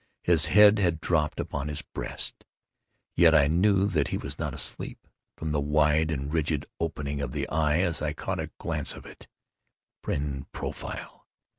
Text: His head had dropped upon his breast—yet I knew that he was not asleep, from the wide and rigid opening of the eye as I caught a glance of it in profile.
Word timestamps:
His 0.23 0.47
head 0.47 0.79
had 0.79 0.99
dropped 0.99 1.39
upon 1.39 1.67
his 1.67 1.83
breast—yet 1.83 3.35
I 3.35 3.45
knew 3.45 3.85
that 3.85 4.07
he 4.07 4.17
was 4.17 4.39
not 4.39 4.51
asleep, 4.55 5.05
from 5.37 5.51
the 5.51 5.61
wide 5.61 6.09
and 6.09 6.33
rigid 6.33 6.65
opening 6.79 7.21
of 7.21 7.33
the 7.33 7.47
eye 7.49 7.81
as 7.81 8.01
I 8.01 8.13
caught 8.13 8.39
a 8.39 8.49
glance 8.57 8.93
of 8.95 9.05
it 9.05 9.27
in 10.07 10.47
profile. 10.53 11.27